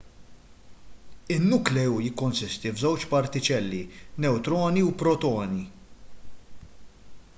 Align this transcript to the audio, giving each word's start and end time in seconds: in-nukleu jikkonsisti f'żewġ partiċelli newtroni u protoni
in-nukleu 1.35 1.99
jikkonsisti 2.05 2.71
f'żewġ 2.77 3.05
partiċelli 3.13 3.83
newtroni 4.25 4.85
u 4.89 4.91
protoni 5.03 5.63